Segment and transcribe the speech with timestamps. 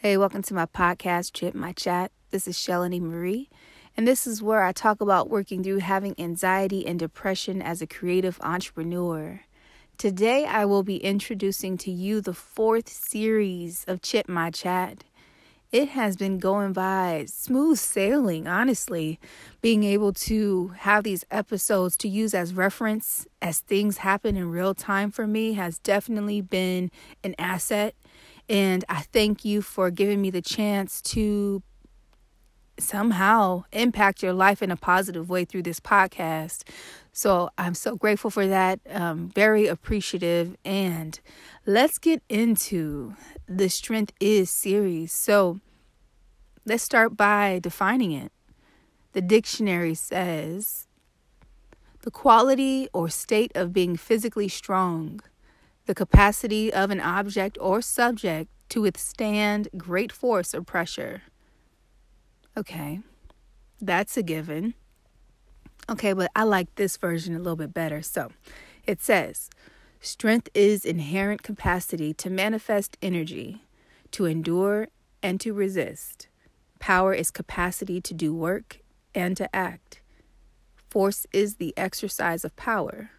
[0.00, 2.12] Hey, welcome to my podcast, Chit My Chat.
[2.30, 3.48] This is Shelly Marie,
[3.96, 7.86] and this is where I talk about working through having anxiety and depression as a
[7.86, 9.40] creative entrepreneur.
[9.96, 15.02] Today, I will be introducing to you the fourth series of Chit My Chat.
[15.72, 19.18] It has been going by smooth sailing, honestly.
[19.62, 24.74] Being able to have these episodes to use as reference as things happen in real
[24.74, 26.90] time for me has definitely been
[27.24, 27.94] an asset
[28.48, 31.62] and I thank you for giving me the chance to
[32.78, 36.64] somehow impact your life in a positive way through this podcast.
[37.12, 38.80] So I'm so grateful for that.
[38.90, 40.56] Um, very appreciative.
[40.64, 41.18] And
[41.64, 43.16] let's get into
[43.48, 45.12] the Strength Is series.
[45.12, 45.60] So
[46.66, 48.32] let's start by defining it.
[49.12, 50.86] The dictionary says
[52.02, 55.20] the quality or state of being physically strong
[55.86, 61.22] the capacity of an object or subject to withstand great force or pressure.
[62.56, 63.00] Okay,
[63.80, 64.74] that's a given.
[65.88, 68.02] Okay, but I like this version a little bit better.
[68.02, 68.32] So
[68.86, 69.48] it says,
[70.00, 73.62] Strength is inherent capacity to manifest energy,
[74.12, 74.88] to endure,
[75.22, 76.28] and to resist.
[76.78, 78.80] Power is capacity to do work
[79.14, 80.00] and to act.
[80.88, 83.10] Force is the exercise of power.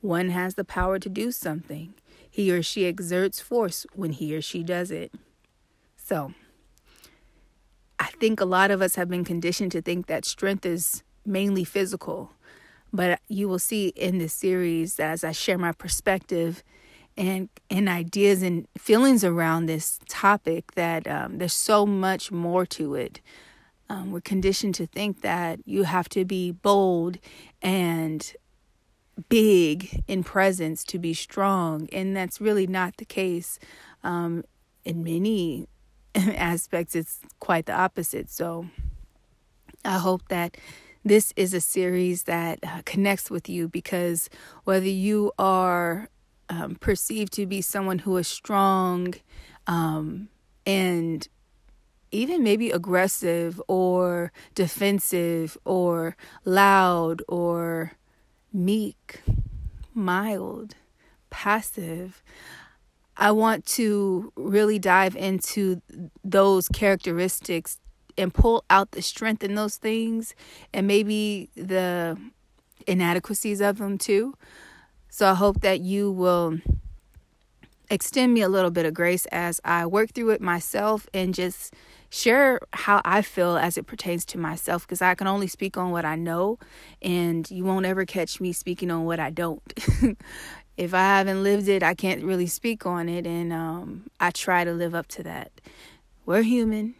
[0.00, 1.94] One has the power to do something,
[2.32, 5.12] he or she exerts force when he or she does it.
[5.96, 6.32] So,
[7.98, 11.62] I think a lot of us have been conditioned to think that strength is mainly
[11.62, 12.32] physical.
[12.90, 16.64] But you will see in this series as I share my perspective
[17.18, 22.94] and and ideas and feelings around this topic that um, there's so much more to
[22.94, 23.20] it.
[23.90, 27.18] Um, we're conditioned to think that you have to be bold
[27.60, 28.34] and
[29.28, 33.58] big in presence to be strong, and that's really not the case.
[34.04, 34.44] Um,
[34.84, 35.68] in many
[36.14, 38.30] aspects, it's quite the opposite.
[38.30, 38.66] So,
[39.84, 40.56] I hope that
[41.04, 44.30] this is a series that uh, connects with you because
[44.64, 46.08] whether you are
[46.48, 49.14] um, perceived to be someone who is strong
[49.66, 50.28] um,
[50.64, 51.26] and
[52.12, 57.92] even maybe aggressive or defensive or loud or
[58.52, 59.22] meek,
[59.94, 60.74] mild,
[61.30, 62.22] passive.
[63.16, 65.82] I want to really dive into
[66.24, 67.78] those characteristics
[68.16, 70.34] and pull out the strength in those things
[70.72, 72.18] and maybe the
[72.86, 74.34] inadequacies of them too.
[75.08, 76.58] So I hope that you will
[77.92, 81.74] extend me a little bit of grace as I work through it myself and just
[82.08, 85.90] share how I feel as it pertains to myself because I can only speak on
[85.90, 86.58] what I know,
[87.02, 89.62] and you won't ever catch me speaking on what I don't.
[90.76, 94.64] if I haven't lived it, I can't really speak on it, and um, I try
[94.64, 95.52] to live up to that.
[96.24, 96.94] We're human,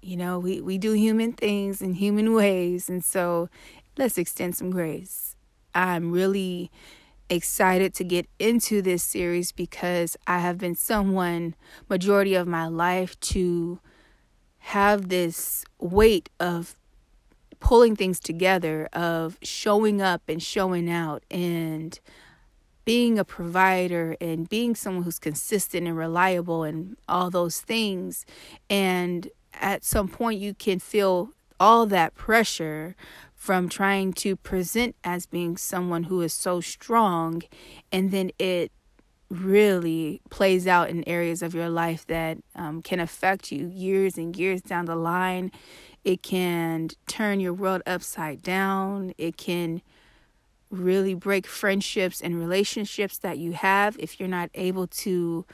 [0.00, 3.50] you know, we, we do human things in human ways, and so
[3.98, 5.36] let's extend some grace.
[5.74, 6.70] I'm really
[7.30, 11.54] excited to get into this series because I have been someone
[11.88, 13.80] majority of my life to
[14.58, 16.76] have this weight of
[17.60, 21.98] pulling things together, of showing up and showing out, and
[22.84, 28.26] being a provider and being someone who's consistent and reliable and all those things.
[28.68, 31.30] And at some point, you can feel
[31.60, 32.96] all that pressure
[33.40, 37.42] from trying to present as being someone who is so strong,
[37.90, 38.70] and then it
[39.30, 44.36] really plays out in areas of your life that um, can affect you years and
[44.36, 45.50] years down the line.
[46.04, 49.14] It can turn your world upside down.
[49.16, 49.80] It can
[50.70, 55.46] really break friendships and relationships that you have if you're not able to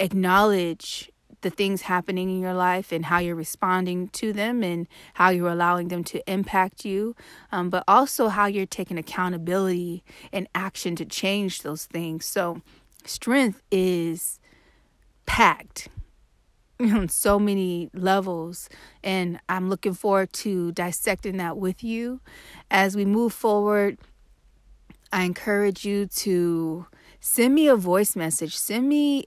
[0.00, 1.09] acknowledge
[1.42, 5.48] the things happening in your life and how you're responding to them and how you're
[5.48, 7.14] allowing them to impact you,
[7.52, 12.24] um, but also how you're taking accountability and action to change those things.
[12.24, 12.62] So,
[13.04, 14.38] strength is
[15.26, 15.88] packed
[16.80, 18.68] on so many levels
[19.04, 22.20] and i'm looking forward to dissecting that with you
[22.70, 23.96] as we move forward
[25.12, 26.86] i encourage you to
[27.20, 29.24] send me a voice message send me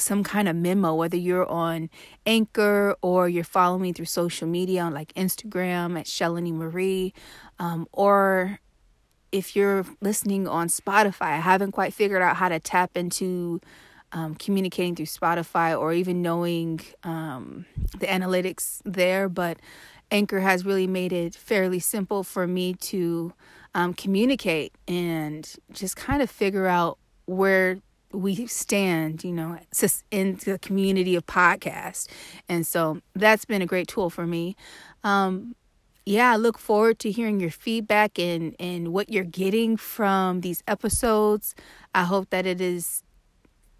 [0.00, 1.88] some kind of memo whether you're on
[2.26, 7.12] anchor or you're following me through social media on like instagram at shelly marie
[7.58, 8.58] um, or
[9.32, 13.60] if you're listening on Spotify, I haven't quite figured out how to tap into
[14.12, 17.64] um, communicating through Spotify or even knowing um,
[17.98, 19.58] the analytics there, but
[20.10, 23.32] Anchor has really made it fairly simple for me to
[23.74, 27.78] um, communicate and just kind of figure out where
[28.12, 29.58] we stand, you know,
[30.10, 32.08] in the community of podcasts.
[32.48, 34.56] And so that's been a great tool for me.
[35.04, 35.54] Um,
[36.06, 40.62] yeah, I look forward to hearing your feedback and, and what you're getting from these
[40.66, 41.54] episodes.
[41.94, 43.04] I hope that it is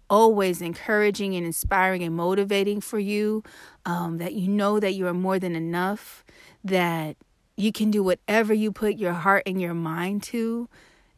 [0.09, 3.43] always encouraging and inspiring and motivating for you,
[3.85, 6.23] um, that you know that you are more than enough,
[6.63, 7.15] that
[7.57, 10.67] you can do whatever you put your heart and your mind to,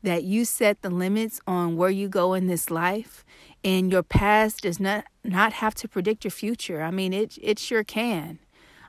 [0.04, 3.26] that you set the limits on where you go in this life
[3.64, 6.84] and your past does not not have to predict your future.
[6.84, 8.40] I mean it it sure can.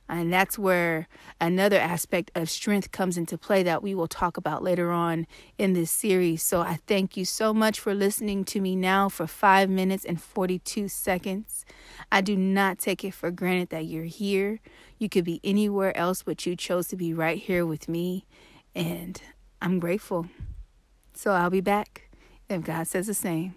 [0.07, 1.09] And that's where
[1.41, 5.27] another aspect of strength comes into play that we will talk about later on
[5.57, 6.43] in this series.
[6.43, 10.21] So I thank you so much for listening to me now for 5 minutes and
[10.21, 11.65] 42 seconds.
[12.13, 14.61] I do not take it for granted that you're here.
[14.99, 18.27] You could be anywhere else, but you chose to be right here with me.
[18.75, 19.19] And
[19.63, 20.27] I'm grateful.
[21.15, 22.11] So I'll be back
[22.49, 23.55] if God says the same.